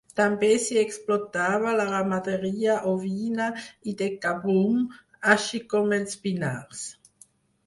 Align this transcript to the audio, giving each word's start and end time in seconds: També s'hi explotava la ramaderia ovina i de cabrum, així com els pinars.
També 0.19 0.47
s'hi 0.61 0.77
explotava 0.83 1.73
la 1.79 1.85
ramaderia 1.89 2.77
ovina 2.93 3.51
i 3.93 3.93
de 4.01 4.09
cabrum, 4.25 4.81
així 5.35 5.63
com 5.77 5.95
els 6.01 6.19
pinars. 6.27 6.83